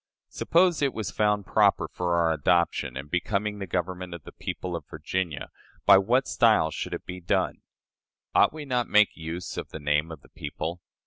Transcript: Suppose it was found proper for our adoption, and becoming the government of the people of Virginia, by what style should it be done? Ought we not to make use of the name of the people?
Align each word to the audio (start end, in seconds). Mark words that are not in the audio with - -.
Suppose 0.29 0.81
it 0.81 0.95
was 0.95 1.11
found 1.11 1.45
proper 1.45 1.87
for 1.87 2.15
our 2.15 2.31
adoption, 2.31 2.97
and 2.97 3.07
becoming 3.07 3.59
the 3.59 3.67
government 3.67 4.15
of 4.15 4.23
the 4.23 4.31
people 4.31 4.75
of 4.75 4.87
Virginia, 4.89 5.51
by 5.85 5.99
what 5.99 6.27
style 6.27 6.71
should 6.71 6.95
it 6.95 7.05
be 7.05 7.19
done? 7.21 7.61
Ought 8.33 8.51
we 8.51 8.65
not 8.65 8.85
to 8.85 8.89
make 8.89 9.15
use 9.15 9.57
of 9.57 9.69
the 9.69 9.79
name 9.79 10.11
of 10.11 10.21
the 10.23 10.29
people? 10.29 10.81